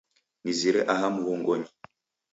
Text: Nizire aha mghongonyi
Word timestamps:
Nizire 0.43 0.81
aha 0.93 1.07
mghongonyi 1.15 1.69